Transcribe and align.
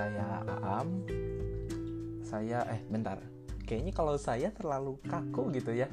saya 0.00 0.40
Aam. 0.48 0.88
Saya 2.24 2.64
eh 2.72 2.80
bentar. 2.88 3.20
Kayaknya 3.68 3.92
kalau 3.92 4.16
saya 4.16 4.48
terlalu 4.48 4.96
kaku 5.04 5.52
gitu 5.52 5.76
ya. 5.76 5.92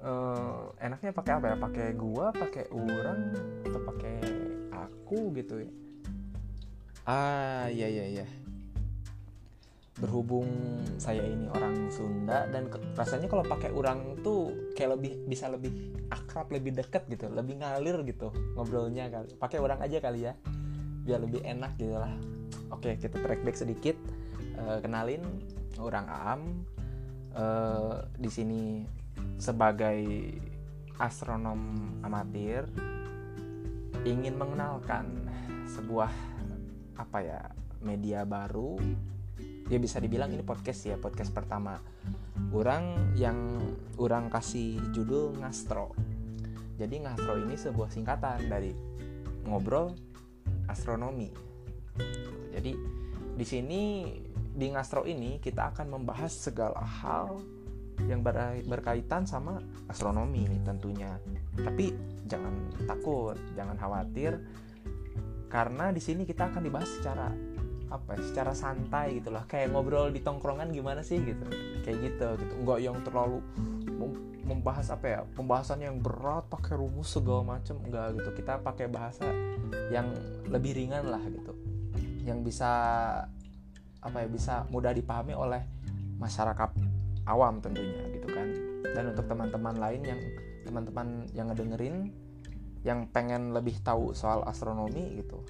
Eh, 0.00 0.62
enaknya 0.80 1.12
pakai 1.12 1.32
apa 1.36 1.46
ya? 1.52 1.56
Pakai 1.60 1.86
gua, 1.92 2.32
pakai 2.32 2.64
orang, 2.72 3.20
atau 3.68 3.80
pakai 3.84 4.16
aku 4.72 5.36
gitu 5.36 5.60
ya. 5.60 5.70
Ah, 7.04 7.68
iya 7.68 7.84
iya 7.84 8.04
iya. 8.16 8.26
Berhubung 10.00 10.48
saya 10.96 11.20
ini 11.20 11.48
orang 11.52 11.92
Sunda 11.92 12.48
dan 12.48 12.68
ke- 12.72 12.80
rasanya 12.96 13.28
kalau 13.28 13.44
pakai 13.44 13.72
orang 13.76 14.20
tuh 14.24 14.72
kayak 14.72 14.96
lebih 14.96 15.12
bisa 15.28 15.52
lebih 15.52 15.92
akrab, 16.08 16.48
lebih 16.48 16.72
deket 16.76 17.08
gitu, 17.12 17.28
lebih 17.28 17.60
ngalir 17.60 18.00
gitu 18.08 18.32
ngobrolnya 18.56 19.12
kali. 19.12 19.36
Pakai 19.36 19.58
orang 19.60 19.80
aja 19.84 20.00
kali 20.00 20.28
ya. 20.28 20.32
Biar 21.06 21.20
lebih 21.22 21.44
enak 21.44 21.76
gitu 21.78 21.96
lah. 21.96 22.35
Oke, 22.70 22.98
kita 22.98 23.18
track 23.22 23.42
back 23.46 23.56
sedikit. 23.56 23.96
Eh, 24.56 24.78
kenalin 24.82 25.22
orang 25.78 26.06
Aam. 26.08 26.42
Eh, 27.36 27.96
di 28.16 28.30
sini 28.32 28.62
sebagai 29.36 30.00
astronom 30.96 31.60
amatir 32.00 32.64
ingin 34.08 34.32
mengenalkan 34.40 35.28
sebuah 35.68 36.08
apa 36.96 37.18
ya 37.20 37.40
media 37.84 38.24
baru 38.24 38.80
ya 39.68 39.76
bisa 39.76 40.00
dibilang 40.00 40.32
ini 40.32 40.40
podcast 40.40 40.88
ya 40.88 40.96
podcast 40.96 41.34
pertama 41.36 41.76
orang 42.56 43.12
yang 43.18 43.60
orang 44.00 44.32
kasih 44.32 44.80
judul 44.96 45.36
ngastro 45.36 45.92
jadi 46.80 47.04
ngastro 47.04 47.36
ini 47.36 47.60
sebuah 47.60 47.92
singkatan 47.92 48.48
dari 48.48 48.72
ngobrol 49.44 49.92
astronomi 50.72 51.28
jadi 52.56 52.72
di 53.36 53.44
sini 53.44 53.82
di 54.32 54.66
ngastro 54.72 55.04
ini 55.04 55.36
kita 55.36 55.76
akan 55.76 56.00
membahas 56.00 56.32
segala 56.32 56.80
hal 56.80 57.44
yang 58.08 58.24
ber- 58.24 58.64
berkaitan 58.64 59.28
sama 59.28 59.60
astronomi 59.92 60.48
tentunya. 60.64 61.20
Tapi 61.52 61.92
jangan 62.24 62.72
takut 62.88 63.36
jangan 63.52 63.76
khawatir 63.76 64.40
karena 65.52 65.92
di 65.92 66.00
sini 66.00 66.24
kita 66.24 66.48
akan 66.48 66.64
dibahas 66.64 66.88
secara 66.88 67.28
apa 67.86 68.18
ya, 68.18 68.20
secara 68.24 68.50
santai 68.50 69.22
gitu 69.22 69.30
lah 69.30 69.46
kayak 69.46 69.70
ngobrol 69.70 70.10
di 70.10 70.24
tongkrongan 70.24 70.72
gimana 70.72 71.04
sih 71.04 71.20
gitu. 71.20 71.44
Kayak 71.84 71.98
gitu 72.08 72.28
gitu. 72.40 72.52
Nggak 72.64 72.78
yang 72.80 72.96
terlalu 73.04 73.44
mem- 73.92 74.24
membahas 74.48 74.88
apa 74.96 75.06
ya 75.08 75.20
pembahasan 75.36 75.84
yang 75.84 76.00
berat 76.00 76.48
pakai 76.48 76.80
rumus 76.80 77.12
segala 77.12 77.60
macem 77.60 77.76
enggak 77.84 78.16
gitu. 78.16 78.32
Kita 78.32 78.64
pakai 78.64 78.88
bahasa 78.88 79.28
yang 79.92 80.08
lebih 80.48 80.72
ringan 80.72 81.04
lah 81.12 81.20
gitu 81.28 81.65
yang 82.26 82.42
bisa 82.42 82.70
apa 84.02 84.16
ya 84.22 84.28
bisa 84.28 84.54
mudah 84.70 84.90
dipahami 84.90 85.32
oleh 85.32 85.62
masyarakat 86.18 86.70
awam 87.26 87.58
tentunya 87.62 88.02
gitu 88.14 88.28
kan 88.30 88.48
dan 88.94 89.14
untuk 89.14 89.26
teman-teman 89.26 89.76
lain 89.78 90.02
yang 90.02 90.20
teman-teman 90.66 91.26
yang 91.34 91.46
ngedengerin 91.50 92.10
yang 92.86 93.06
pengen 93.10 93.50
lebih 93.50 93.78
tahu 93.82 94.14
soal 94.14 94.46
astronomi 94.46 95.22
gitu 95.22 95.42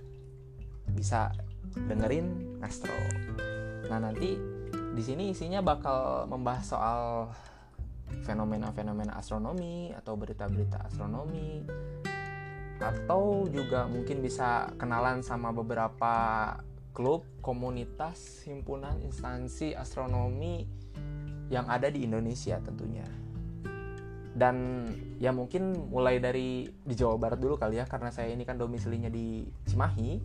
bisa 0.97 1.33
dengerin 1.77 2.57
Astro. 2.65 2.97
Nah 3.93 4.01
nanti 4.01 4.41
di 4.97 5.03
sini 5.05 5.37
isinya 5.37 5.61
bakal 5.61 6.25
membahas 6.25 6.65
soal 6.65 7.01
fenomena-fenomena 8.25 9.21
astronomi 9.21 9.93
atau 9.93 10.17
berita-berita 10.17 10.89
astronomi 10.89 11.61
atau 12.77 13.49
juga 13.49 13.89
mungkin 13.89 14.21
bisa 14.21 14.69
kenalan 14.77 15.25
sama 15.25 15.53
beberapa 15.53 16.15
klub, 16.97 17.29
komunitas, 17.45 18.45
himpunan, 18.49 19.01
instansi 19.05 19.77
astronomi 19.77 20.65
yang 21.53 21.69
ada 21.69 21.93
di 21.93 22.09
Indonesia 22.09 22.57
tentunya. 22.65 23.05
Dan 24.37 24.85
ya 25.17 25.33
mungkin 25.33 25.89
mulai 25.89 26.21
dari 26.21 26.69
di 26.69 26.95
Jawa 26.97 27.17
Barat 27.17 27.41
dulu 27.41 27.57
kali 27.57 27.81
ya 27.81 27.89
karena 27.89 28.13
saya 28.13 28.33
ini 28.33 28.45
kan 28.45 28.61
domisilinya 28.61 29.09
di 29.09 29.49
Cimahi 29.65 30.21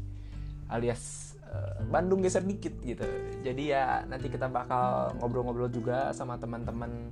alias 0.71 1.35
eh, 1.47 1.83
Bandung 1.87 2.19
geser 2.19 2.43
dikit 2.43 2.75
gitu. 2.83 3.07
Jadi 3.43 3.71
ya 3.71 4.03
nanti 4.07 4.27
kita 4.27 4.51
bakal 4.51 5.15
ngobrol-ngobrol 5.19 5.71
juga 5.71 6.11
sama 6.11 6.35
teman-teman 6.39 7.11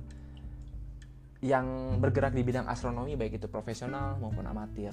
yang 1.40 1.96
bergerak 1.96 2.36
di 2.36 2.44
bidang 2.44 2.68
astronomi 2.68 3.16
baik 3.16 3.40
itu 3.40 3.48
profesional 3.48 4.20
maupun 4.20 4.44
amatir. 4.44 4.92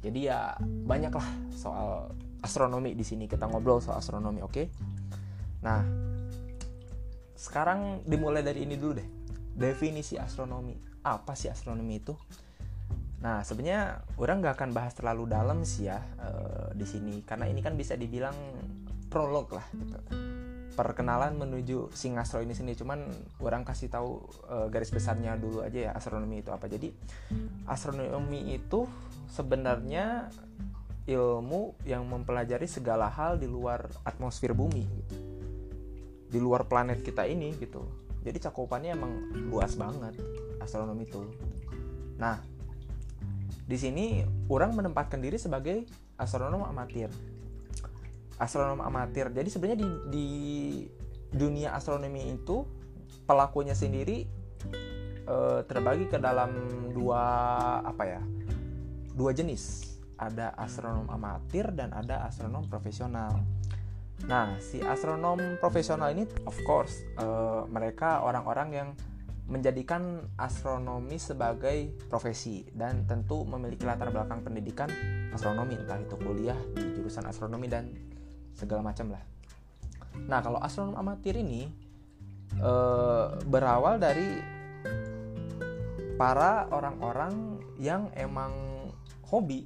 Jadi 0.00 0.32
ya 0.32 0.56
banyaklah 0.60 1.52
soal 1.52 2.16
astronomi 2.40 2.96
di 2.96 3.04
sini 3.04 3.28
kita 3.28 3.44
ngobrol 3.44 3.84
soal 3.84 4.00
astronomi, 4.00 4.40
oke? 4.40 4.64
Nah, 5.60 5.84
sekarang 7.36 8.08
dimulai 8.08 8.40
dari 8.40 8.64
ini 8.64 8.80
dulu 8.80 8.96
deh. 8.96 9.08
Definisi 9.52 10.16
astronomi. 10.16 10.72
Apa 11.04 11.36
sih 11.36 11.52
astronomi 11.52 12.00
itu? 12.00 12.16
Nah, 13.20 13.44
sebenarnya 13.44 14.00
orang 14.16 14.40
nggak 14.40 14.56
akan 14.56 14.70
bahas 14.72 14.96
terlalu 14.96 15.28
dalam 15.28 15.60
sih 15.68 15.92
ya 15.92 16.00
eh, 16.00 16.72
di 16.72 16.88
sini 16.88 17.20
karena 17.20 17.44
ini 17.44 17.60
kan 17.60 17.76
bisa 17.76 17.92
dibilang 17.92 18.36
prolog 19.12 19.52
lah 19.52 19.66
gitu. 19.76 20.00
Perkenalan 20.70 21.36
menuju 21.36 21.90
si 21.92 22.08
astro 22.14 22.40
ini 22.40 22.54
sini 22.54 22.72
cuman 22.78 23.04
orang 23.42 23.66
kasih 23.66 23.90
tahu 23.90 24.22
eh, 24.48 24.66
garis 24.70 24.94
besarnya 24.94 25.34
dulu 25.36 25.66
aja 25.66 25.90
ya 25.90 25.92
astronomi 25.92 26.40
itu 26.40 26.50
apa. 26.54 26.70
Jadi 26.70 26.88
astronomi 27.66 28.54
itu 28.54 28.86
sebenarnya 29.30 30.30
ilmu 31.10 31.74
yang 31.82 32.06
mempelajari 32.06 32.70
segala 32.70 33.10
hal 33.10 33.36
di 33.40 33.50
luar 33.50 33.90
atmosfer 34.06 34.54
bumi 34.54 34.84
gitu. 34.86 35.16
Di 36.30 36.38
luar 36.38 36.70
planet 36.70 37.02
kita 37.02 37.26
ini 37.26 37.50
gitu. 37.58 37.82
Jadi 38.20 38.38
cakupannya 38.38 38.94
emang 38.94 39.12
luas 39.50 39.74
banget 39.74 40.14
astronomi 40.60 41.08
itu. 41.08 41.24
Nah, 42.20 42.36
di 43.64 43.78
sini 43.80 44.20
orang 44.50 44.76
menempatkan 44.76 45.22
diri 45.22 45.40
sebagai 45.40 45.86
astronom 46.20 46.66
amatir. 46.66 47.08
Astronom 48.40 48.80
amatir. 48.80 49.28
Jadi 49.28 49.48
sebenarnya 49.52 49.78
di, 49.84 49.90
di 50.08 50.28
dunia 51.30 51.76
astronomi 51.76 52.32
itu 52.32 52.64
pelakunya 53.28 53.76
sendiri 53.76 54.24
eh, 55.28 55.60
terbagi 55.68 56.08
ke 56.08 56.16
dalam 56.16 56.50
dua 56.96 57.22
apa 57.84 58.02
ya? 58.08 58.22
Dua 59.12 59.36
jenis. 59.36 59.92
Ada 60.16 60.56
astronom 60.56 61.08
amatir 61.12 61.68
dan 61.76 61.92
ada 61.92 62.24
astronom 62.24 62.64
profesional. 62.68 63.40
Nah, 64.28 64.60
si 64.60 64.84
astronom 64.84 65.56
profesional 65.60 66.12
ini 66.12 66.24
of 66.48 66.56
course 66.64 67.04
eh, 67.20 67.62
mereka 67.68 68.24
orang-orang 68.24 68.68
yang 68.72 68.88
menjadikan 69.50 70.30
astronomi 70.38 71.18
sebagai 71.18 71.90
profesi 72.06 72.62
dan 72.70 73.02
tentu 73.10 73.42
memiliki 73.42 73.82
latar 73.82 74.14
belakang 74.14 74.46
pendidikan 74.46 74.86
astronomi 75.34 75.74
entah 75.74 75.98
itu 75.98 76.14
kuliah 76.22 76.54
di 76.70 76.94
jurusan 76.94 77.26
astronomi 77.26 77.66
dan 77.66 77.90
segala 78.54 78.80
macam 78.84 79.12
lah. 79.12 79.22
Nah 80.26 80.40
kalau 80.42 80.58
astronom 80.58 80.98
amatir 80.98 81.38
ini 81.38 81.70
eh, 82.58 83.26
berawal 83.46 83.98
dari 83.98 84.40
para 86.20 86.68
orang-orang 86.68 87.56
yang 87.80 88.12
emang 88.12 88.52
hobi 89.24 89.64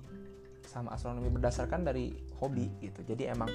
sama 0.62 0.94
astronomi 0.94 1.30
berdasarkan 1.30 1.82
dari 1.82 2.14
hobi 2.38 2.70
gitu. 2.82 3.02
Jadi 3.02 3.30
emang 3.30 3.50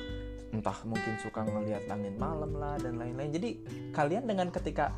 entah 0.50 0.76
mungkin 0.84 1.16
suka 1.22 1.46
ngelihat 1.46 1.86
langit 1.88 2.16
malam 2.20 2.56
lah 2.58 2.76
dan 2.82 2.98
lain-lain. 3.00 3.32
Jadi 3.32 3.50
kalian 3.96 4.28
dengan 4.28 4.48
ketika 4.50 4.92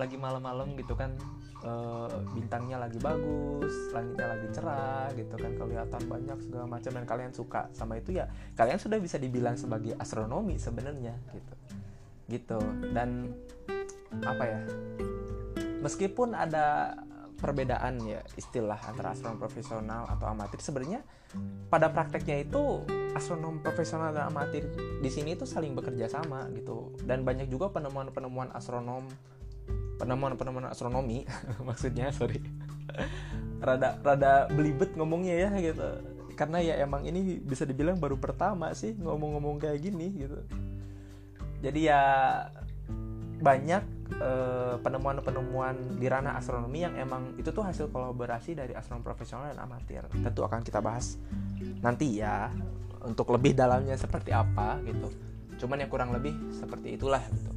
lagi 0.00 0.16
malam-malam 0.16 0.72
gitu 0.80 0.96
kan 0.96 1.12
eh, 1.60 2.16
bintangnya 2.32 2.80
lagi 2.80 2.96
bagus, 2.96 3.92
langitnya 3.92 4.26
lagi 4.32 4.48
cerah 4.50 5.06
gitu 5.12 5.34
kan 5.36 5.52
kelihatan 5.54 6.02
banyak 6.08 6.38
segala 6.40 6.64
macam 6.64 6.90
dan 6.96 7.04
kalian 7.04 7.32
suka 7.36 7.68
sama 7.76 8.00
itu 8.00 8.16
ya 8.16 8.26
kalian 8.56 8.80
sudah 8.80 8.96
bisa 8.96 9.20
dibilang 9.20 9.60
sebagai 9.60 9.92
astronomi 10.00 10.56
sebenarnya 10.56 11.14
gitu. 11.36 11.54
Gitu. 12.30 12.60
Dan 12.96 13.36
apa 14.24 14.42
ya 14.42 14.60
meskipun 15.84 16.34
ada 16.34 16.96
perbedaan 17.40 18.04
ya 18.04 18.20
istilah 18.36 18.76
antara 18.84 19.16
astronom 19.16 19.40
profesional 19.40 20.04
atau 20.04 20.28
amatir 20.28 20.60
sebenarnya 20.60 21.00
pada 21.72 21.88
prakteknya 21.88 22.44
itu 22.44 22.84
astronom 23.16 23.64
profesional 23.64 24.12
dan 24.12 24.28
amatir 24.28 24.68
di 25.00 25.10
sini 25.10 25.34
itu 25.34 25.48
saling 25.48 25.72
bekerja 25.72 26.06
sama 26.06 26.46
gitu. 26.52 26.92
Dan 27.02 27.24
banyak 27.24 27.48
juga 27.48 27.72
penemuan-penemuan 27.72 28.52
astronom 28.52 29.08
penemuan-penemuan 30.00 30.72
astronomi. 30.72 31.28
Maksudnya 31.68 32.08
sorry. 32.10 32.40
Rada 33.60 34.00
rada 34.00 34.48
belibet 34.48 34.96
ngomongnya 34.96 35.36
ya 35.36 35.50
gitu. 35.60 35.84
Karena 36.32 36.64
ya 36.64 36.80
emang 36.80 37.04
ini 37.04 37.36
bisa 37.36 37.68
dibilang 37.68 38.00
baru 38.00 38.16
pertama 38.16 38.72
sih 38.72 38.96
ngomong-ngomong 38.96 39.60
kayak 39.60 39.84
gini 39.84 40.08
gitu. 40.16 40.40
Jadi 41.60 41.92
ya 41.92 42.00
banyak 43.40 43.82
eh, 44.16 44.74
penemuan-penemuan 44.80 46.00
di 46.00 46.08
ranah 46.08 46.40
astronomi 46.40 46.88
yang 46.88 46.96
emang 46.96 47.36
itu 47.36 47.52
tuh 47.52 47.60
hasil 47.60 47.92
kolaborasi 47.92 48.56
dari 48.56 48.72
astronom 48.72 49.04
profesional 49.04 49.52
dan 49.52 49.60
amatir. 49.60 50.08
Tentu 50.08 50.40
akan 50.40 50.64
kita 50.64 50.80
bahas 50.80 51.20
nanti 51.84 52.20
ya 52.24 52.48
untuk 53.04 53.32
lebih 53.32 53.56
dalamnya 53.56 53.96
seperti 53.96 54.32
apa 54.32 54.80
gitu. 54.84 55.08
Cuman 55.60 55.84
ya 55.84 55.88
kurang 55.92 56.16
lebih 56.16 56.32
seperti 56.56 56.96
itulah 56.96 57.20
gitu. 57.28 57.50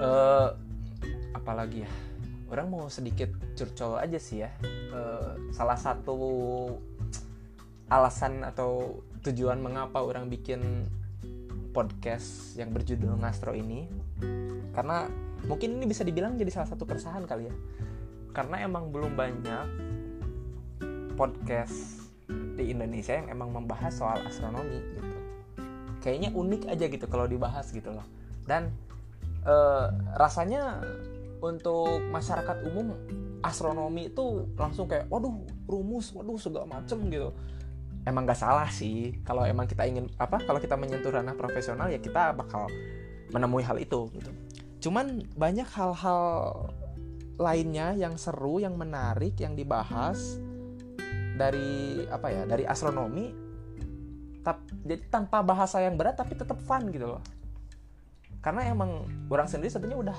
Uh, 0.00 0.50
apalagi 1.40 1.88
ya? 1.88 1.90
Orang 2.52 2.68
mau 2.70 2.86
sedikit 2.92 3.30
curcol 3.56 3.96
aja 3.96 4.18
sih 4.20 4.44
ya. 4.44 4.50
Uh, 4.92 5.50
salah 5.54 5.78
satu 5.78 6.18
alasan 7.90 8.46
atau 8.46 9.02
tujuan 9.26 9.58
mengapa 9.58 10.04
orang 10.04 10.30
bikin 10.30 10.86
podcast 11.70 12.58
yang 12.58 12.74
berjudul 12.74 13.14
Ngastro 13.18 13.54
ini 13.54 13.86
karena 14.74 15.06
mungkin 15.46 15.78
ini 15.78 15.86
bisa 15.86 16.02
dibilang 16.02 16.34
jadi 16.38 16.50
salah 16.50 16.68
satu 16.70 16.86
keresahan 16.86 17.24
kali 17.26 17.50
ya. 17.50 17.54
Karena 18.30 18.62
emang 18.62 18.94
belum 18.94 19.18
banyak 19.18 19.66
podcast 21.18 22.06
di 22.54 22.70
Indonesia 22.70 23.18
yang 23.18 23.28
emang 23.28 23.50
membahas 23.50 23.92
soal 23.92 24.22
astronomi 24.22 24.78
gitu. 24.94 25.18
Kayaknya 26.00 26.30
unik 26.32 26.62
aja 26.70 26.84
gitu 26.86 27.06
kalau 27.10 27.26
dibahas 27.26 27.68
gitu 27.74 27.90
loh. 27.90 28.06
Dan 28.46 28.70
e, 29.44 29.54
rasanya 30.16 30.80
untuk 31.40 32.04
masyarakat 32.12 32.68
umum 32.68 32.96
astronomi 33.40 34.12
itu 34.12 34.44
langsung 34.56 34.84
kayak 34.84 35.08
waduh 35.08 35.32
rumus 35.64 36.12
waduh 36.12 36.36
segala 36.36 36.68
macem 36.68 37.00
gitu. 37.08 37.32
Emang 38.04 38.24
gak 38.24 38.40
salah 38.40 38.68
sih. 38.72 39.20
Kalau 39.24 39.44
emang 39.44 39.68
kita 39.68 39.84
ingin 39.84 40.08
apa 40.16 40.40
kalau 40.44 40.60
kita 40.60 40.76
menyentuh 40.76 41.12
ranah 41.12 41.36
profesional 41.36 41.88
ya 41.92 42.00
kita 42.00 42.32
bakal 42.32 42.68
menemui 43.32 43.64
hal 43.64 43.76
itu 43.80 44.08
gitu. 44.12 44.30
Cuman 44.88 45.24
banyak 45.36 45.68
hal-hal 45.68 46.22
lainnya 47.40 47.96
yang 47.96 48.20
seru 48.20 48.60
yang 48.60 48.76
menarik 48.76 49.36
yang 49.40 49.56
dibahas 49.56 50.36
dari 51.40 52.04
apa 52.12 52.28
ya 52.28 52.44
dari 52.44 52.68
astronomi 52.68 53.32
tap, 54.44 54.60
jadi 54.84 55.00
tanpa 55.08 55.40
bahasa 55.40 55.80
yang 55.80 55.96
berat 55.96 56.16
tapi 56.16 56.36
tetap 56.36 56.60
fun 56.64 56.88
gitu 56.92 57.16
loh. 57.16 57.22
Karena 58.40 58.68
emang 58.68 59.04
orang 59.28 59.48
sendiri 59.48 59.68
sebenarnya 59.68 60.00
udah 60.00 60.18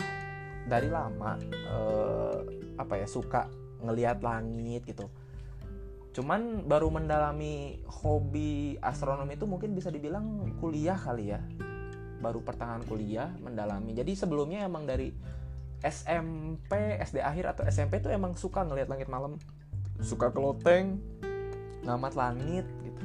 dari 0.70 0.90
lama 0.90 1.38
uh, 1.70 2.38
apa 2.78 3.02
ya 3.02 3.08
suka 3.10 3.50
ngelihat 3.82 4.22
langit 4.22 4.86
gitu. 4.86 5.10
Cuman 6.12 6.68
baru 6.68 6.92
mendalami 6.92 7.80
hobi 7.88 8.76
astronomi 8.84 9.40
itu 9.40 9.48
mungkin 9.48 9.72
bisa 9.72 9.88
dibilang 9.88 10.52
kuliah 10.60 11.00
kali 11.00 11.32
ya. 11.32 11.42
Baru 12.20 12.44
pertengahan 12.44 12.84
kuliah 12.86 13.32
mendalami. 13.40 13.96
Jadi 13.96 14.14
sebelumnya 14.14 14.68
emang 14.68 14.84
dari 14.86 15.10
SMP 15.82 17.02
SD 17.02 17.24
akhir 17.24 17.58
atau 17.58 17.64
SMP 17.66 18.04
tuh 18.04 18.14
emang 18.14 18.38
suka 18.38 18.62
ngelihat 18.68 18.92
langit 18.92 19.10
malam. 19.10 19.40
Suka 20.04 20.30
keloteng 20.30 21.02
ngamat 21.88 22.14
langit 22.14 22.66
gitu. 22.86 23.02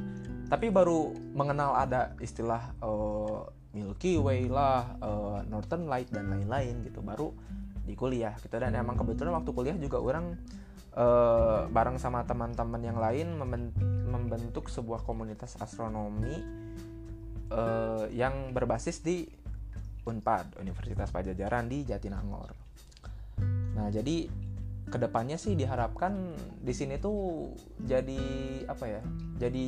Tapi 0.47 0.71
baru 0.71 1.11
mengenal 1.35 1.75
ada 1.75 2.15
istilah 2.23 2.75
uh, 2.83 3.49
Milky 3.77 4.17
Way 4.17 4.49
lah 4.49 4.97
uh, 5.05 5.45
Northern 5.45 5.85
Light 5.85 6.09
dan 6.09 6.33
lain-lain 6.33 6.81
gitu 6.89 7.05
baru 7.05 7.29
di 7.85 7.93
kuliah 7.93 8.33
gitu 8.41 8.57
dan 8.57 8.73
emang 8.73 8.97
kebetulan 8.97 9.37
waktu 9.37 9.53
kuliah 9.53 9.77
juga 9.77 10.01
orang 10.01 10.35
uh, 10.97 11.69
bareng 11.69 12.01
sama 12.01 12.25
teman-teman 12.25 12.81
yang 12.81 12.97
lain 12.97 13.37
membentuk 14.09 14.73
sebuah 14.73 15.05
komunitas 15.05 15.61
astronomi 15.61 16.41
uh, 17.53 18.09
yang 18.11 18.57
berbasis 18.57 19.05
di 19.05 19.29
Unpad 20.07 20.59
Universitas 20.63 21.11
Pajajaran 21.11 21.67
di 21.67 21.83
Jatinangor. 21.85 22.55
Nah 23.77 23.93
jadi 23.93 24.46
ke 24.87 25.03
depannya 25.03 25.35
sih 25.35 25.59
diharapkan 25.59 26.31
di 26.63 26.71
sini 26.71 26.95
tuh 27.03 27.51
jadi 27.83 28.23
apa 28.71 28.87
ya 28.87 29.03
jadi 29.37 29.67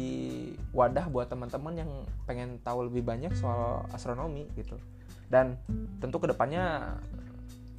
wadah 0.70 1.10
buat 1.10 1.26
teman-teman 1.26 1.74
yang 1.74 1.90
pengen 2.24 2.62
tahu 2.62 2.86
lebih 2.86 3.02
banyak 3.02 3.34
soal 3.34 3.84
astronomi 3.90 4.46
gitu. 4.54 4.78
Dan 5.28 5.60
tentu 6.00 6.16
ke 6.22 6.30
depannya 6.30 6.96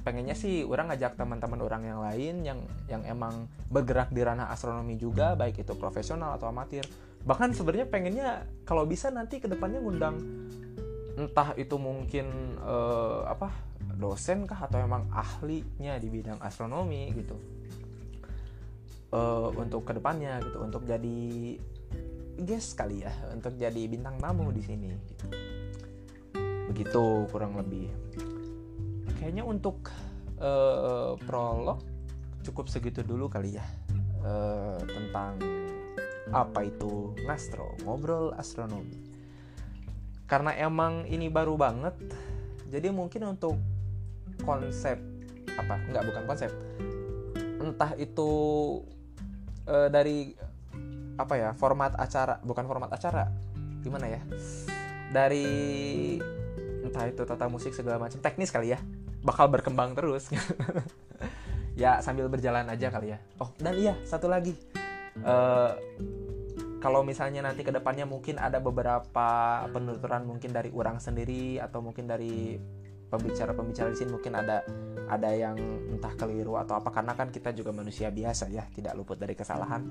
pengennya 0.06 0.36
sih 0.38 0.63
orang 0.63 0.91
ngajak 0.94 1.18
teman-teman 1.18 1.59
orang 1.63 1.83
yang 1.83 2.00
lain 2.00 2.36
yang 2.45 2.59
yang 2.91 3.01
emang 3.07 3.50
bergerak 3.71 4.12
di 4.13 4.21
ranah 4.21 4.51
astronomi 4.51 4.95
juga 4.95 5.33
baik 5.33 5.63
itu 5.63 5.74
profesional 5.80 6.36
atau 6.38 6.51
amatir. 6.51 6.86
Bahkan 7.25 7.56
sebenarnya 7.56 7.88
pengennya 7.89 8.30
kalau 8.68 8.83
bisa 8.83 9.09
nanti 9.09 9.41
ke 9.41 9.47
depannya 9.47 9.81
ngundang 9.81 10.19
entah 11.19 11.51
itu 11.59 11.75
mungkin 11.75 12.56
uh, 12.63 13.27
apa 13.27 13.51
dosen 14.00 14.48
kah 14.48 14.63
atau 14.63 14.80
emang 14.80 15.12
ahlinya 15.12 16.00
di 16.00 16.07
bidang 16.07 16.40
astronomi 16.40 17.12
gitu? 17.12 17.36
Uh, 19.10 19.51
untuk 19.57 19.90
ke 19.90 19.98
depannya 19.98 20.38
gitu 20.46 20.62
untuk 20.62 20.86
jadi 20.86 21.57
guest 22.40 22.78
kali 22.78 23.01
ya 23.01 23.12
untuk 23.34 23.57
jadi 23.57 23.90
bintang 23.90 24.22
tamu 24.22 24.54
di 24.54 24.62
sini 24.62 24.94
gitu. 24.94 25.25
begitu 26.69 27.25
kurang 27.34 27.57
lebih. 27.57 27.90
Kayaknya 29.18 29.44
untuk 29.44 29.90
uh, 30.38 31.18
prolog 31.25 31.81
cukup 32.46 32.69
segitu 32.69 33.01
dulu 33.01 33.28
kali 33.28 33.57
ya 33.57 33.66
uh, 34.24 34.78
tentang 34.86 35.42
apa 36.30 36.69
itu 36.69 37.18
ngastro 37.25 37.75
ngobrol 37.84 38.31
astronomi. 38.38 38.94
Karena 40.30 40.54
emang 40.54 41.10
ini 41.10 41.28
baru 41.34 41.57
banget 41.57 41.98
jadi 42.69 42.94
mungkin 42.94 43.34
untuk 43.34 43.57
konsep 44.50 44.98
apa? 45.54 45.75
Nggak 45.94 46.04
bukan 46.10 46.24
konsep. 46.25 46.51
Entah 47.62 47.94
itu 48.01 48.31
uh, 49.69 49.88
dari 49.94 50.34
apa 51.19 51.36
ya 51.36 51.50
format 51.54 51.94
acara 52.00 52.40
bukan 52.42 52.66
format 52.66 52.90
acara 52.90 53.30
gimana 53.86 54.10
ya? 54.10 54.22
Dari 55.13 55.46
entah 56.81 57.06
itu 57.06 57.22
tata 57.22 57.46
musik 57.46 57.78
segala 57.78 58.01
macam 58.01 58.18
teknis 58.18 58.50
kali 58.50 58.74
ya. 58.74 58.80
Bakal 59.22 59.54
berkembang 59.54 59.94
terus. 59.94 60.30
Ya 61.80 62.04
sambil 62.04 62.28
berjalan 62.28 62.68
aja 62.68 62.92
kali 62.92 63.16
ya. 63.16 63.24
Oh 63.40 63.56
dan 63.56 63.80
iya 63.80 63.96
satu 64.04 64.28
lagi. 64.28 64.51
Uh, 65.24 65.72
kalau 66.84 67.04
misalnya 67.07 67.40
nanti 67.40 67.63
ke 67.63 67.72
depannya 67.72 68.04
mungkin 68.04 68.36
ada 68.36 68.60
beberapa 68.60 69.63
penuturan 69.72 70.28
mungkin 70.28 70.51
dari 70.51 70.72
orang 70.75 71.00
sendiri 71.00 71.60
atau 71.60 71.80
mungkin 71.80 72.07
dari 72.07 72.60
pembicara-pembicara 73.10 73.90
di 73.92 73.98
sini 73.98 74.10
mungkin 74.14 74.38
ada 74.38 74.62
ada 75.10 75.30
yang 75.34 75.58
entah 75.89 76.13
keliru 76.13 76.56
atau 76.62 76.78
apa 76.78 76.94
karena 76.94 77.18
kan 77.18 77.34
kita 77.34 77.50
juga 77.51 77.74
manusia 77.74 78.13
biasa 78.13 78.48
ya 78.54 78.63
tidak 78.70 78.94
luput 78.94 79.18
dari 79.18 79.34
kesalahan. 79.34 79.82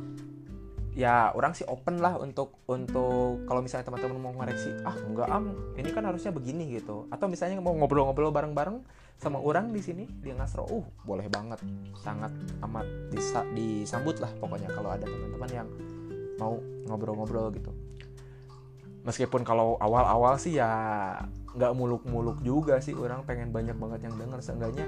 Ya 0.98 1.30
orang 1.30 1.54
sih 1.54 1.62
open 1.66 2.02
lah 2.02 2.18
untuk 2.18 2.58
untuk 2.66 3.46
kalau 3.46 3.62
misalnya 3.62 3.86
teman-teman 3.86 4.18
mau 4.18 4.34
ngoreksi 4.34 4.82
ah 4.82 4.98
enggak 4.98 5.30
am 5.30 5.54
ini 5.78 5.94
kan 5.94 6.02
harusnya 6.06 6.34
begini 6.34 6.74
gitu. 6.74 7.06
Atau 7.10 7.30
misalnya 7.30 7.58
mau 7.62 7.74
ngobrol-ngobrol 7.74 8.34
bareng-bareng 8.34 8.82
sama 9.18 9.42
orang 9.42 9.74
di 9.74 9.82
sini 9.82 10.06
di 10.06 10.30
Ngasro 10.30 10.66
uh 10.66 10.86
boleh 11.02 11.26
banget 11.26 11.58
sangat 11.98 12.30
amat 12.62 12.86
disa 13.10 13.42
disambut 13.50 14.22
lah 14.22 14.30
pokoknya 14.38 14.70
kalau 14.70 14.94
ada 14.94 15.06
teman-teman 15.06 15.50
yang 15.50 15.68
mau 16.38 16.58
ngobrol-ngobrol 16.86 17.50
gitu. 17.54 17.70
Meskipun 19.06 19.42
kalau 19.46 19.78
awal-awal 19.78 20.38
sih 20.38 20.58
ya 20.58 20.70
nggak 21.58 21.74
muluk-muluk 21.74 22.38
juga 22.46 22.78
sih 22.78 22.94
orang 22.94 23.26
pengen 23.26 23.50
banyak 23.50 23.74
banget 23.74 24.06
yang 24.06 24.14
denger. 24.14 24.38
Seenggaknya 24.38 24.86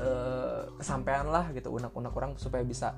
eh, 0.00 0.62
kesampaian 0.80 1.28
lah 1.28 1.52
gitu 1.52 1.68
unak-unak 1.68 2.12
orang 2.16 2.32
supaya 2.40 2.64
bisa 2.64 2.96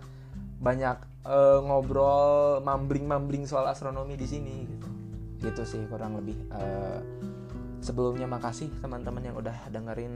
banyak 0.62 0.94
uh, 1.26 1.58
ngobrol 1.58 2.62
mambling-mambling 2.62 3.50
soal 3.50 3.66
astronomi 3.66 4.14
di 4.14 4.30
sini 4.30 4.62
gitu. 4.62 4.88
Gitu 5.42 5.62
sih 5.66 5.82
kurang 5.90 6.14
lebih. 6.22 6.38
Uh, 6.54 7.02
sebelumnya 7.82 8.30
makasih 8.30 8.70
teman-teman 8.78 9.26
yang 9.26 9.34
udah 9.34 9.58
dengerin 9.74 10.14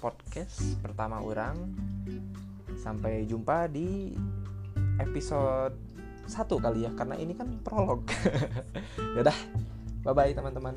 podcast 0.00 0.80
pertama 0.80 1.20
orang. 1.20 1.76
Sampai 2.80 3.28
jumpa 3.28 3.68
di 3.68 4.16
episode 4.96 5.76
satu 6.24 6.56
kali 6.56 6.88
ya 6.88 6.90
karena 6.96 7.20
ini 7.20 7.36
kan 7.36 7.60
prolog. 7.60 8.08
Ya 9.16 9.32
bye 10.04 10.12
bye 10.12 10.32
teman-teman 10.36 10.76